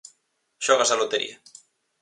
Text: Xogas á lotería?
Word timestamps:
Xogas 0.65 0.93
á 0.93 0.95
lotería? 1.01 1.35